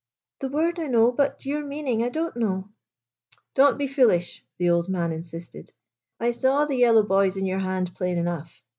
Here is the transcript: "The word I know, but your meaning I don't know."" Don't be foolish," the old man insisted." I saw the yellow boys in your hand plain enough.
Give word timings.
"The 0.41 0.47
word 0.49 0.79
I 0.79 0.87
know, 0.87 1.11
but 1.11 1.45
your 1.45 1.63
meaning 1.63 2.01
I 2.01 2.09
don't 2.09 2.35
know."" 2.35 2.69
Don't 3.53 3.77
be 3.77 3.85
foolish," 3.85 4.43
the 4.57 4.71
old 4.71 4.89
man 4.89 5.11
insisted." 5.11 5.69
I 6.19 6.31
saw 6.31 6.65
the 6.65 6.77
yellow 6.77 7.03
boys 7.03 7.37
in 7.37 7.45
your 7.45 7.59
hand 7.59 7.93
plain 7.93 8.17
enough. 8.17 8.63